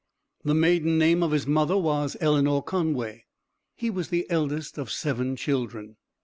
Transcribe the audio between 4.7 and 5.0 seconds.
of